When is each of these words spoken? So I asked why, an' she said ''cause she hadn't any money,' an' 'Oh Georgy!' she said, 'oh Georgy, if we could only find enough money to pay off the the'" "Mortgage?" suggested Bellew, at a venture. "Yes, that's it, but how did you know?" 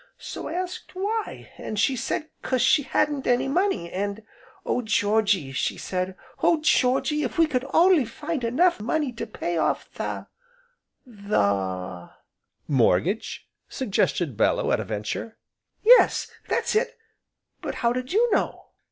So 0.17 0.47
I 0.47 0.53
asked 0.53 0.95
why, 0.95 1.51
an' 1.59 1.75
she 1.75 1.95
said 1.95 2.27
''cause 2.41 2.63
she 2.63 2.81
hadn't 2.81 3.27
any 3.27 3.47
money,' 3.47 3.91
an' 3.91 4.23
'Oh 4.65 4.81
Georgy!' 4.81 5.51
she 5.51 5.77
said, 5.77 6.15
'oh 6.41 6.59
Georgy, 6.59 7.21
if 7.21 7.37
we 7.37 7.45
could 7.45 7.65
only 7.71 8.03
find 8.05 8.43
enough 8.43 8.79
money 8.81 9.11
to 9.11 9.27
pay 9.27 9.59
off 9.59 9.93
the 9.93 10.25
the'" 11.05 12.09
"Mortgage?" 12.67 13.47
suggested 13.69 14.35
Bellew, 14.35 14.71
at 14.71 14.79
a 14.79 14.85
venture. 14.85 15.37
"Yes, 15.83 16.31
that's 16.47 16.73
it, 16.73 16.97
but 17.61 17.75
how 17.85 17.93
did 17.93 18.11
you 18.11 18.27
know?" 18.33 18.71